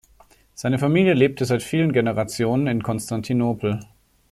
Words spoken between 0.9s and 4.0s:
lebte seit vielen Generationen in Konstantinopel.